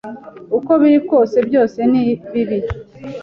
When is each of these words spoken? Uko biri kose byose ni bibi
Uko 0.57 0.71
biri 0.81 0.99
kose 1.09 1.37
byose 1.47 1.79
ni 1.91 2.03
bibi 2.31 2.59